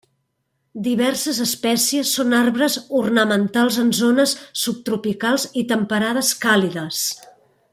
Diverses 0.85 1.41
espècies 1.43 2.13
són 2.19 2.33
arbres 2.37 2.77
ornamentals 3.01 3.77
en 3.83 3.93
zones 3.99 4.33
subtropicals 4.63 5.47
i 5.63 5.65
temperades 5.75 6.33
càlides. 6.47 7.05